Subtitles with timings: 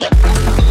[0.00, 0.63] Música